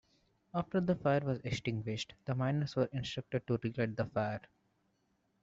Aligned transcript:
After 0.51 0.81
the 0.81 0.95
fire 0.95 1.19
was 1.19 1.37
extinguished, 1.43 2.15
the 2.25 2.33
miners 2.33 2.75
were 2.75 2.89
instructed 2.91 3.45
to 3.45 3.59
relight 3.61 3.95
the 3.95 4.05
fire. 4.07 4.41